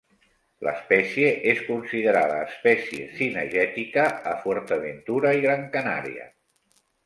[0.67, 6.31] L'espècie és considerada espècie cinegètica a Fuerteventura i Gran Canària.